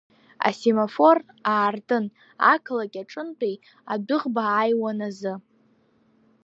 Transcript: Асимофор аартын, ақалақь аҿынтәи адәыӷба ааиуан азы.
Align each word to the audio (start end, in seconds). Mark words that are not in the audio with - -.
Асимофор 0.47 1.17
аартын, 1.55 2.05
ақалақь 2.53 2.97
аҿынтәи 3.01 3.55
адәыӷба 3.93 4.41
ааиуан 4.47 4.99
азы. 5.07 5.33